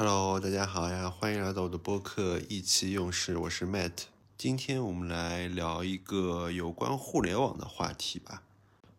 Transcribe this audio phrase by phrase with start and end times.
[0.00, 3.90] Hello，大家好呀，欢迎来到我的播客意气用事，我是 Matt。
[4.36, 8.44] 今天我们来聊一个有关互联网的话题吧。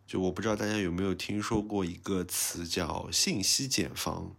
[0.06, 4.32] 就我不知道大家有没有听说过一个词叫信息茧房。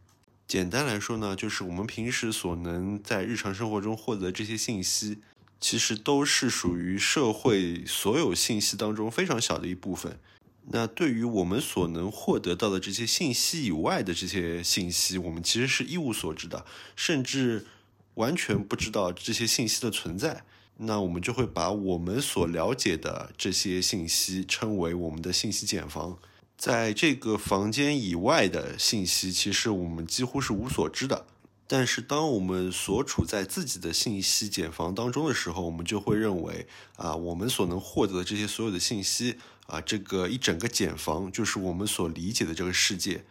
[0.47, 5.18] 简单来说呢，就是我们平时所能在日常生活中获得这些信息，
[5.60, 10.20] 其实都是属于社会所有信息当中非常小的一部分。
[10.68, 16.66] 那对于我们所能获得到的这些信息以外的这些信息，我们其实是一无所知的，
[16.96, 17.66] 甚至
[18.14, 20.44] 完全不知道这些信息的存在。
[20.78, 26.18] 那我们就会把我们所了解的这些信息称为我们的信息茧房。
[26.58, 31.26] 在这个房间以外的信息，其实我们几乎是无所知的。
[31.68, 39.38] 但是，当我们所处在自己的信息茧房当中的时候，我们就会认为啊，我们所能获得的这些所有的信息
[39.72, 43.24] 啊，这个一整个茧房就是我们所理解的这个世界。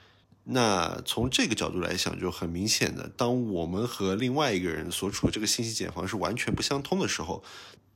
[0.45, 7.45] 那从这个角度来想，就很明显的，当我们和另外一个人所处的这个信息茧房是完全不相通的时候，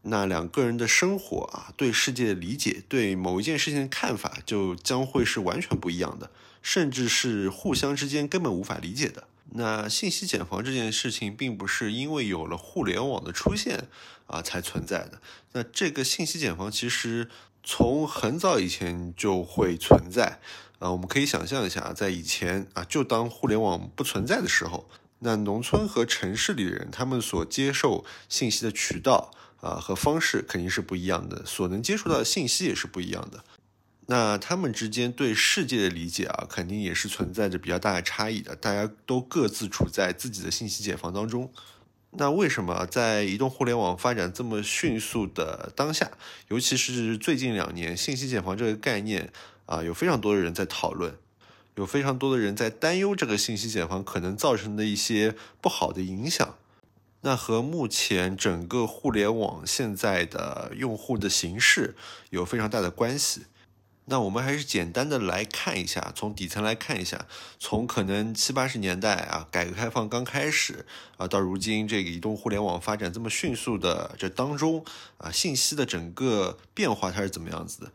[0.02, 9.26] 那两个人的生活啊，对世界的理解，对某一件事情的看法，就将会是完全不一样的，甚至是互相之间根本无法理解的。
[9.56, 13.88] 那信息茧房这件事情，并不是因为有了互联网的出现
[14.26, 15.20] 啊才存在的。
[15.52, 17.28] 那这个信息茧房其实
[17.64, 20.38] 从很早以前就会存在
[20.78, 20.92] 啊。
[20.92, 24.88] 我们可以想象一下，在以前啊，就当互联网不存在的时候，
[25.20, 33.42] 那农村和城市里的人，他们所接受信息的渠道啊和方式肯定是不一样的，所能接触到的信息也是不一样的。
[34.06, 38.54] 那他们之间对世界的理解啊，肯定也是存在着比较大的差异的。
[38.54, 41.50] 大家都各自处在自己的信息茧房当中。
[42.16, 46.12] 那为什么在移动互联网发展这么迅速的当下，
[46.48, 49.32] 尤其是最近两年，信息茧房这个概念
[49.66, 51.16] 啊，有非常多的人在讨论，
[51.74, 56.56] 有非常多的人在担忧这个信息茧房可能造成的一些不好的影响。
[57.22, 61.96] 那和目前整个互联网现在的用户的形式
[62.30, 63.46] 有非常大的关系。
[64.06, 67.26] 那我们还是简单的来看一下，从底层来看一下，
[67.58, 70.84] 从可能七八十年代啊，改革开放刚开始
[71.16, 74.84] 啊，到如今这个移动互联网发展这么迅速的这当中
[75.16, 77.92] 啊，信息的整个变化它是怎么样子的？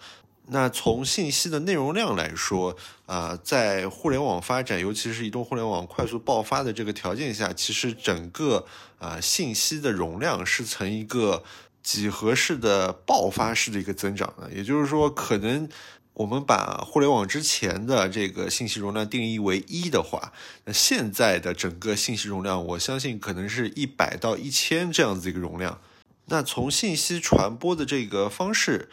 [0.47, 8.65] 那从信息的内容量来说啊，在互联网发展，尤其是移动互联网快速爆发的这个条件下，其实整个
[8.97, 11.43] 啊信息的容量是呈一个
[11.83, 15.69] 几何式的爆发式的一个增长的，也就是说可能。
[16.19, 20.33] 我们把互联网之前的这个信息容量定义为一的话，
[20.65, 25.79] 那现在的整个信息容量，我相信可能是一百到一千这样子一个容量。
[26.25, 28.89] 那从信息传播的这个方式，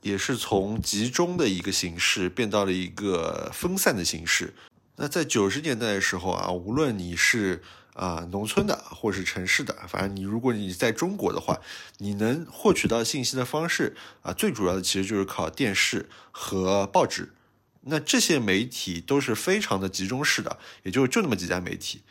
[0.00, 4.54] 也是从集中的一个形式变到了一个分散的形式。
[4.96, 7.62] 那在九十年代的时候啊，无论你是
[7.94, 11.60] 啊，农村的或是城市的，反正你如果你在中国的话，
[11.98, 17.32] 你能获取到信息的方式啊，最主要的其实就是靠电视和报纸。
[17.82, 22.02] 那这些媒体都是非常的集中式的，也就就那么几家媒体。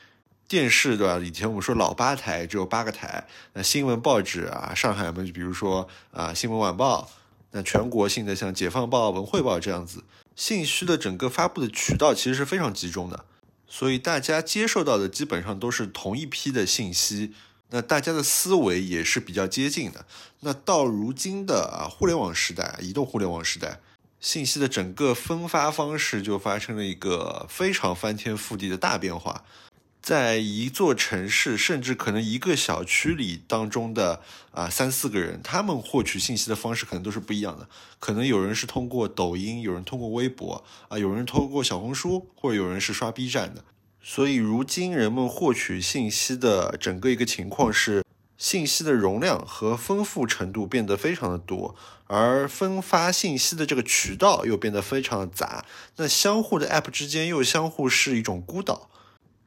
[0.47, 1.17] 电视对吧？
[1.19, 3.25] 以前我们说老八台只有八个台。
[3.53, 7.09] 那新闻报纸啊，上海嘛，就比如说啊，新闻晚报。
[7.53, 10.03] 那全国性的像解放报、文汇报这样子，
[10.41, 13.25] 信息的整个发布的渠道其实是非常集中的。
[13.67, 17.31] 所以大家接受到的基本上都是同一批的信息，
[17.69, 20.07] 那大家的思维也是比较接近的。
[20.39, 23.79] 那到如今的啊互联网时代，移动互联网时代，
[24.19, 29.45] 信息的整个分发方式就发生了一个非常翻天覆地的大变化。
[30.01, 37.67] 在一座城市，甚至可能一个小区里当中的啊三四个人，他们获取信息的方式可能都是不一样的。
[37.99, 43.63] 可能有人是通过抖音，有人通过微博，啊，有人通过小红书，或者有人是刷 B 站的。
[44.01, 48.03] 所以，如今人们获取信息的整个一个情况是，
[48.35, 51.75] 信息的容量和丰富程度变得非常的多，
[52.07, 55.63] 而分发信息的这个渠道又变得非常的杂。
[55.97, 58.89] 那相互的 App 之间又相互是一种孤岛。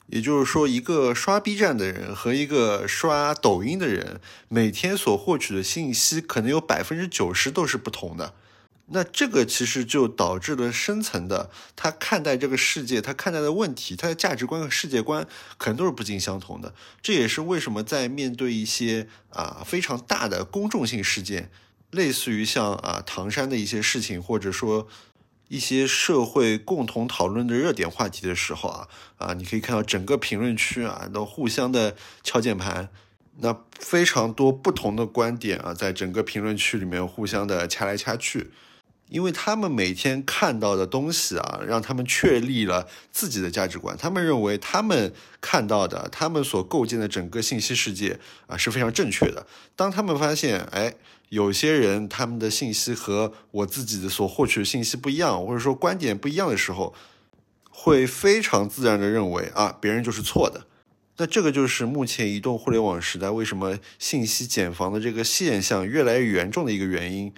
[0.07, 8.35] 也就是说，一个刷 B 站的人和一个刷抖音的人，每天所获取的信息可能有百分之九十都是不同的。
[8.89, 16.75] 那这个其实就导致了深层的，他看待这个世界，他看待的问题，他的价值观和世界观可能都是不尽相同的。
[17.01, 21.51] 这也是为什么在面对一些啊非常大的公众性事件，
[21.91, 24.87] 类似于像啊唐山的一些事情，或者说。
[25.49, 28.89] 一些社会共同讨论的热点话题的时候啊
[29.19, 32.89] 啊，你可以看到整个评论区啊都互相的敲键盘，
[33.39, 38.51] 那非常多不同的观点啊，在整个评论区里面互相的掐来掐去。
[39.09, 43.97] 因为他们每天看到的东西啊，让他们确立了自己的价值观。
[43.97, 49.47] 他们认为他们看到的，他们所构建的整个信息世界啊是非常正确的。
[49.77, 50.95] 当他们发现，哎，
[51.29, 56.95] 有些人他们的信息和我自己的所获取的信息不一样，或者说观点不一样的时候，
[57.71, 60.67] 会非常自然的认为啊，别人就是错的。
[61.19, 67.33] 那这个就是目前移动互联网时代为什么信息茧房的这个现象越来越严重的一个原因。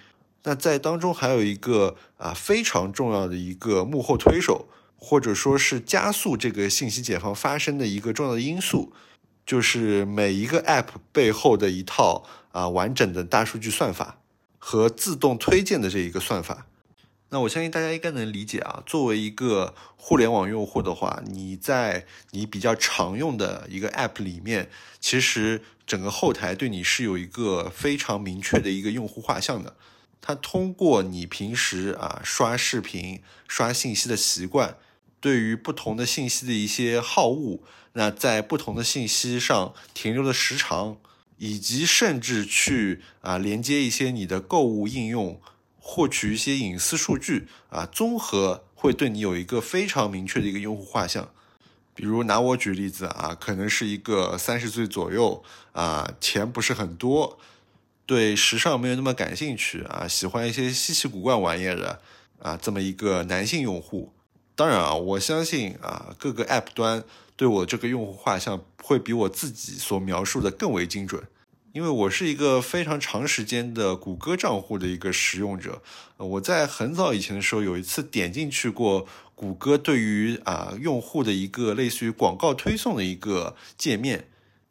[0.49, 8.93] 那在当中还有一个啊非常重要的一个幕后推手，或者说是加速这个信息解放发生的一个重要的因素，
[9.45, 14.19] 就是每一个 App 背后的一套啊完整的大数据算法
[14.57, 16.69] 和自动推荐的这一个算法。
[17.31, 24.71] 那我相信大家应该能理解啊，作为一个互联网用户的话，你在你比较常用的一个 App 里面，
[25.01, 29.75] 其实整个后台对你是有一个非常明确的一个用户画像的。
[30.21, 34.77] 它通过你平时啊刷视频、刷信息的习惯，
[35.21, 37.61] 对于不同的信息的一些好恶，
[37.93, 40.97] 那在不同的信息上停留的时长，
[41.39, 45.41] 以及甚至去啊连接一些你的购物应用，
[45.79, 51.31] 获取一些隐私数据啊，综合会对你有一个非常明确的一个用户画像。
[51.95, 55.43] 比如拿我举例子啊，可能是一个三十岁左右
[55.73, 57.39] 啊，钱不是很多。
[58.07, 62.01] 对时尚没有那么感兴趣啊，喜欢一些稀奇古怪玩意的
[62.39, 64.13] 啊，这么一个男性用户。
[64.55, 67.03] 当然啊，我相信啊，各个 App 端
[67.35, 71.25] 对我这个用户画像会比我自己所描述的更为精准，
[71.73, 75.83] 因为我是一个非常长时间的谷歌账户的一个使用者。
[76.17, 84.29] 我在很早以前的时候有一次点进去过谷歌对于啊用户的一个类似于广告推送的一个界面，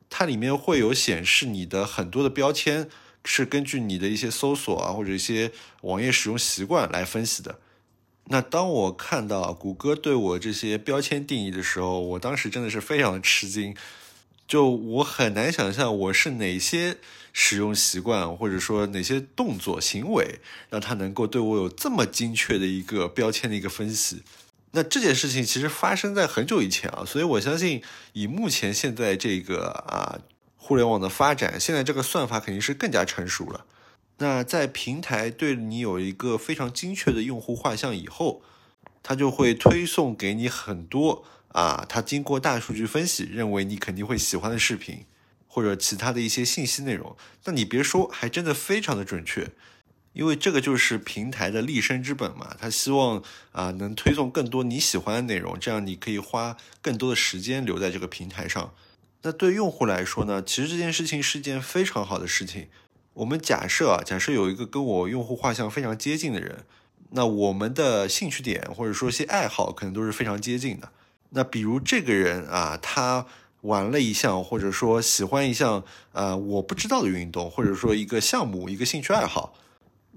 [0.09, 2.89] 它里面会有显示你的很多的标签。
[3.25, 5.51] 是根据你的一些搜索啊，或者一些
[5.81, 7.59] 网页使用习惯来分析的。
[8.27, 13.75] 那当我看到谷歌对我这些标签定义的时候，我当时真的是非常的吃惊。
[14.47, 16.97] 就我很难想象我是哪些
[17.33, 20.39] 使用习惯，或者说哪些动作行为，
[20.69, 24.21] 让它能够对我有这么精确的一个标签的一个分析。
[24.71, 27.81] 那这件事情其实发生在很久以前啊，所以我相信
[28.13, 30.19] 以目前现在这个啊。
[30.65, 33.67] 互联网的发展，现在这个算法肯定是更加成熟了。
[34.17, 38.41] 那在平台对你有一个非常精确的用户画像以后，
[39.03, 45.05] 它就会推送给你很多啊，它经过大数据分析认为你肯定会喜欢的视频，
[45.45, 47.15] 或者其他的一些信息内容。
[47.43, 49.51] 那你别说，还真的非常的准确，
[50.13, 52.55] 因为这个就是平台的立身之本嘛。
[52.59, 53.21] 他希望
[53.51, 58.73] 啊能推送更多你喜欢的内容，这样你可以花更多的时间留在这个平台上。
[59.25, 60.39] 那对用户来说呢？
[60.45, 62.67] 其实这件事情是一件非常好的事情。
[63.15, 66.63] 我们假设啊，假设有一个跟我用户画像非常接近的人，
[67.09, 70.89] 那我们的兴趣点或者说一些爱好可能都是非常接近的。
[71.31, 73.25] 那比如这个人啊，他
[73.61, 79.55] 玩了一项或者说喜欢一项呃我不知道的运动，或者说一个项目、一个兴趣爱好。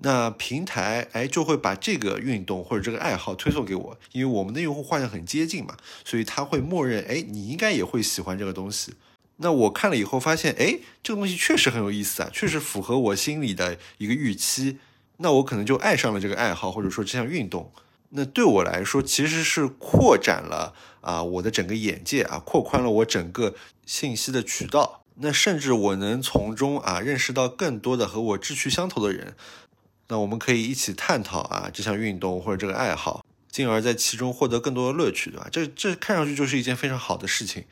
[0.01, 8.95] 那平台哎就会把这个运动或者这个爱好推送给我，因为我们的用户画像很接近嘛，所以他会默认哎你应该也会喜欢这个东西。
[9.39, 14.79] 那我看了以后发现哎这个东西确实很有意思啊，确实符合我心里的一个预期，
[15.17, 17.73] 那我可能就爱上了这个爱好或者说这项运动。
[18.11, 23.55] 那对我来说其实是扩展了啊我的整个眼界啊，扩宽了我整个
[23.85, 25.05] 信息的渠道。
[25.21, 29.35] 那甚至我能从中啊认识到更多的和我志趣相投的人。
[30.09, 35.49] 那我们可以一起探讨啊这项运动或者这个爱好，进而在其中获得更多的乐趣，对吧？
[35.53, 37.65] 这这看上去就是一件非常好的事情。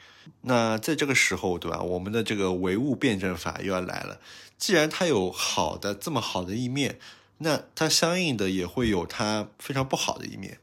[0.42, 1.80] 那在这个时候，对吧？
[1.80, 4.20] 我们的这个唯物辩证法又要来了。
[4.58, 6.98] 既然它有好的这么好的一面，
[7.38, 10.58] 那它相应的也会有它非常不好的一面。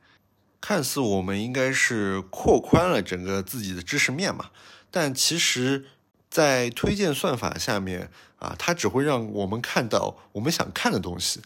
[0.59, 4.49] 看似我们应该是扩宽了整个自己的知识面嘛，
[4.89, 5.85] 但其实，
[6.29, 11.41] 在推荐算法下面啊，它只会让我们看到我们想看的东西。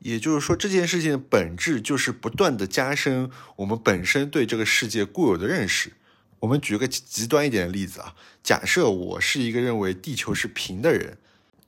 [0.00, 5.92] 也就是说，这件事情的本质就是不断的加深我们本身对这个世界固有的认识。
[6.40, 11.18] 我们举个极端一点的例子啊，假设我是一个认为地球是平的人，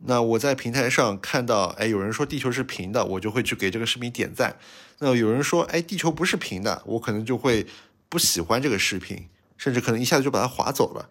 [0.07, 4.57] 那我在平台上看到，哎，有人说地球是平的，我就会去给这个视频点赞。
[5.01, 7.67] 那有人说，哎，地球不是平的，我可能就会
[8.09, 11.11] 不喜欢这个视频，甚至可能一下子就把它划走了。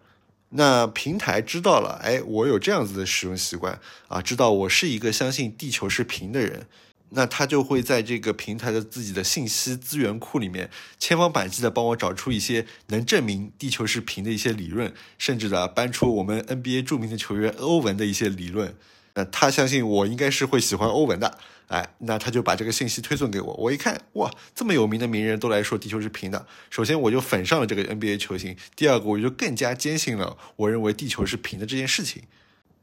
[0.49, 6.65] 那平台知道了，哎，我有这样子的使用习惯啊，知道我是一个相信地球是平的人。
[7.13, 18.75] 那他就会在这个平台的自己的信息资源库里面，千方百计的帮我找出一些能证明地球是平的一些理论，甚至的搬出我们 NBA 著名的球员欧文的一些理论。
[19.13, 21.37] 那他相信我应该是会喜欢欧文的，
[21.67, 23.53] 哎，那他就把这个信息推送给我。
[23.55, 26.47] 我一看，哇，这么有名的名人都来说地球是平的。
[26.69, 32.23] 首先我就粉上了这个 NBA 球星，第二个我就更加坚信了我认为地球是平的这件事情。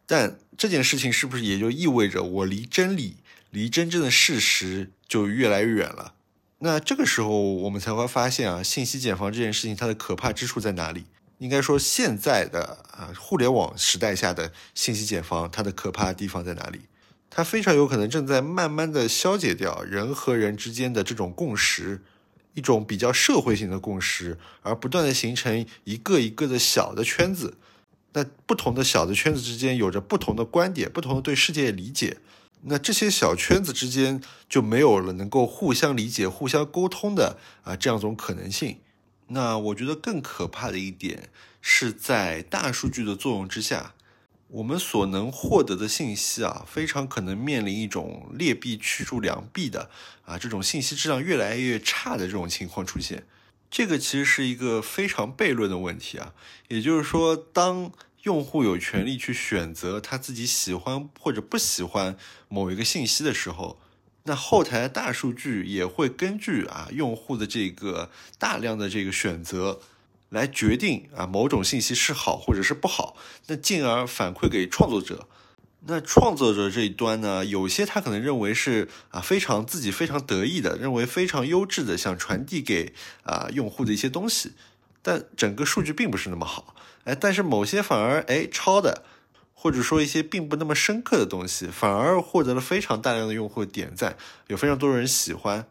[0.04, 3.16] 但这件事情是不是也就意味着我离真理、
[3.50, 6.14] 离真正的事实就越来越远了？
[6.58, 11.04] 那这个时候我们才会发现啊，信息茧房这件事情它的可怕之处在哪里？
[11.38, 16.80] 应该说，现在的啊互联网时代下的信息茧房，它的可怕的地方在哪里？
[17.30, 22.02] 它非常有可能正在慢慢的消解掉人和人之间的这种共识，
[22.54, 27.56] 一种比较社会性的共识，而不断的形成一个一个的小的圈子。
[28.14, 32.16] 那不同的小的圈子之间有着不同的观点，不同的对世界理解。
[32.62, 38.80] 那这些小圈子之间就没有了能够互相理解、互相沟通的啊这样一种可能性。
[39.28, 41.28] 那我觉得更可怕的一点
[41.60, 43.94] 是在大数据的作用之下，
[44.48, 49.90] 我们所能获得的信息啊，非常可能面临一种劣币驱逐良币的
[50.24, 53.26] 啊这种信息质量越来越差的这种情况出现。
[53.70, 56.32] 这个其实是一个非常悖论的问题啊，
[56.68, 62.16] 也就是说，当用户有权利去选择他自己喜欢或者不喜欢
[62.48, 63.80] 某一个信息的时候。
[64.24, 69.80] 那后台大数据也会根据啊用户的这个大量的这个选择，
[70.28, 75.26] 来决定啊某种信息是好或者是不好，那进而反馈给创作者。
[75.86, 84.52] 那创作者这一端呢，有些他可能认为是啊非常自己非常得意的，认为非常优质的，想传递给啊用户的一些东西，
[85.08, 86.74] 但整个数据并不是那么好。
[87.04, 89.04] 哎，但是某些反而哎抄的。
[89.60, 95.66] 或者说一些并不那么深刻的东西，反而获得了非常大量的用户点赞，有非常多人喜欢。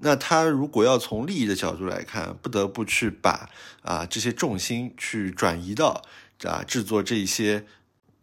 [0.00, 3.48] 那他如果要从利益的角度来看，不得不去把
[3.82, 6.02] 啊这些重心去转移到
[6.42, 7.64] 啊制作这些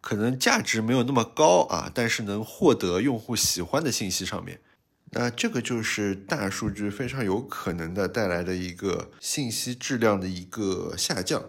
[0.01, 4.59] 可能价值没有那么高啊，但是能获得用户喜欢的信息上面。
[5.11, 11.43] 那这个就是大数据非常有可能的带来的一个信息质量的一个下降。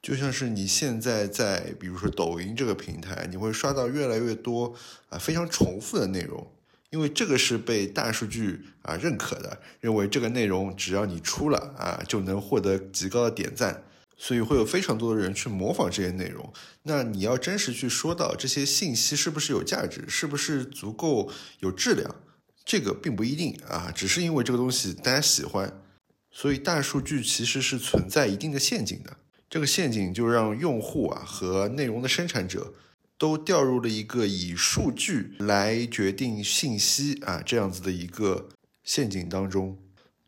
[0.00, 4.74] 就像是你现在在，比如说抖音这个平台，你会刷到越来越多
[5.08, 6.44] 啊非常重复的内容，
[6.90, 13.84] 因为这个是被大数据啊认可的，认为这个内容只要你出了啊就能获得极高的点赞，
[14.16, 16.52] 所以会有非常多的人去模仿这些内容。
[16.82, 21.30] 那你要真实去说到这些信息是不是有价值，是不是足够
[21.60, 22.12] 有质量，
[22.64, 25.82] 这个并不一定啊，只是因为这个东西大家喜欢，
[26.30, 29.16] 所以大数据其实是存在一定的陷阱的。
[29.50, 32.72] 这个陷阱就让用户啊和内容的生产者
[33.18, 38.48] 都掉入了一个以数据来决定信息啊这样子的一个
[38.82, 39.78] 陷阱当中。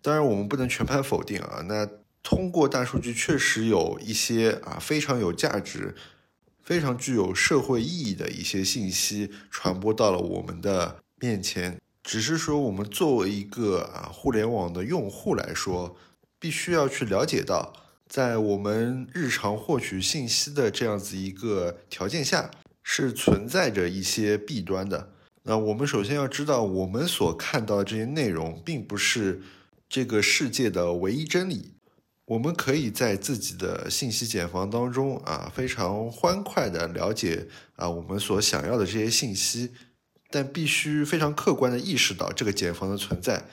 [0.02, 1.64] 当然，我们不能全盘否定啊。
[1.66, 1.88] 那
[2.22, 5.94] 通过大数据，确实有一些啊非常有价值、
[6.62, 11.80] 非常具有社会意义的一些信息传播到了我们的面前。
[12.04, 15.96] 只是说，我们作为一个啊互联网的用户来说，
[16.38, 17.72] 必须要去了解到。
[18.06, 22.50] 在我们日常获取信息的这样子一个条件下，
[22.82, 25.10] 是存在着一些弊端的。
[25.44, 29.40] 那我们首先要知道，我们所看到的这些内容，并不是
[29.88, 31.72] 这个世界的唯一真理。
[32.26, 39.72] 我们可以在自己的信息茧房当中啊，非常欢快的了解啊我们所想要的这些信息，
[40.30, 43.44] 但必须非常客观的意识到这个茧房的存在，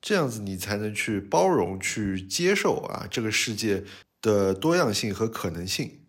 [0.00, 3.84] 这样子你才能去包容、去接受啊这个世界。
[4.22, 6.00] 的多样性和可能性，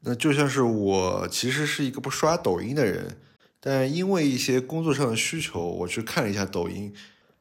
[0.00, 3.18] 那就像是我其实是一个不刷抖音的人，
[3.60, 6.94] 但因为一些工作上的需求，我去看了一下抖音，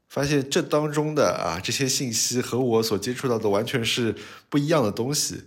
[0.10, 4.13] 发现这当中的啊这些信息和我所接触到的完全是
[4.50, 5.46] 不一样的东西。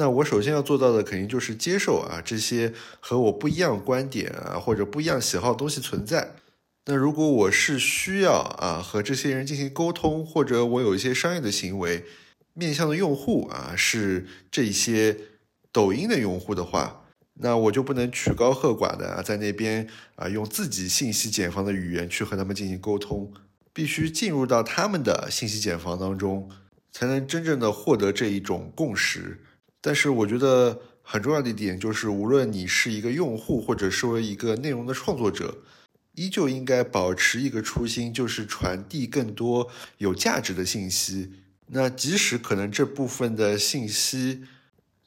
[0.00, 6.36] 那我首先要做到的肯定就是接受啊这些和我不一样观点啊或者不一样喜好的东西存在。
[6.86, 12.06] 那如果我是需要啊和这些人进行沟通，或者我有一些商业的行为。
[12.54, 15.16] 面向的用户啊是这些
[15.70, 17.04] 抖音的用户的话，
[17.34, 23.32] 那我就不能曲高和寡的啊在那边啊用自己信息茧房的语言去和他们进行沟通，
[23.72, 26.50] 必须进入到他们的信息茧房当中，
[26.90, 29.38] 才能真正的获得这一种共识。
[29.80, 35.58] 但是我觉得很重要的一点就是，无论你是一个用户，或者是为一个内容的创作者，
[36.14, 41.32] 依旧应该保持一个初心，就是传递更多有价值的信息。
[41.68, 44.42] 那即使可能这部分的信息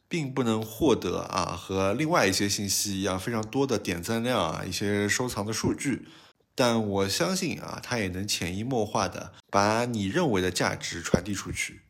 [0.07, 6.07] 并不能获得啊，和另外一些信息一样非常多的点赞量啊，一些收藏的数据，
[6.55, 11.81] 但我相信啊，它也能潜移默化的把你认为的价值传递出去。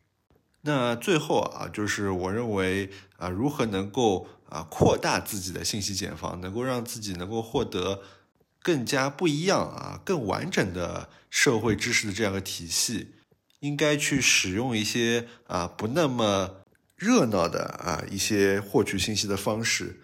[0.66, 8.00] 那最后啊，就是我认为啊，如何能够啊扩大自己的信息茧房，能够让自己能够获得
[8.62, 13.08] 更加不一样啊，更完整的社会知识的这样的体系，
[13.60, 16.62] 应该去使用一些啊不那么
[16.96, 20.00] 热闹的啊一些获取信息的方式，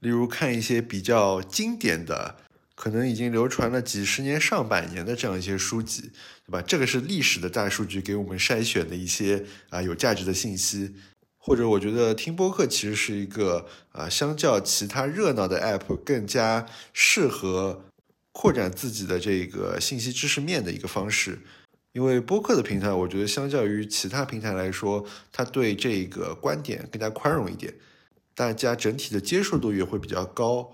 [0.00, 2.36] 例如看一些比较经典的，
[2.74, 6.10] 可能已经流传了几十年、上百年的这样一些书籍，
[6.44, 6.60] 对吧？
[6.62, 10.94] 这个是历史的大数据给我们筛选的一些啊有价值的信息。
[11.38, 17.84] 或者我觉得听播客其实是一个啊，相较其他热闹的 app 更加适合
[18.32, 21.38] 扩展自己的这个信息知识面的一个方式。
[21.92, 27.72] 因为播客的平台，我觉得相较于其他平台来说，它对这个观点更加宽容一点，
[28.34, 30.72] 大家整体的接受度也会比较高。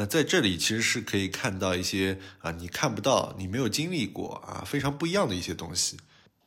[0.00, 5.98] 那在这里其实是可以看到一些啊，你看不到、你没有经历过啊，非常不一样的一些东西。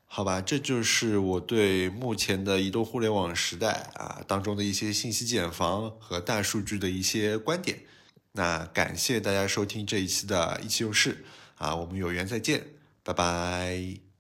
[0.06, 7.78] 好吧，这就是我对目前的移动互联网时代啊当中的一些信息茧房和大数据的一些观点。
[8.32, 12.66] 那感谢大家收听这一期的意气用事啊，我们有缘再见，
[13.04, 14.13] 拜拜。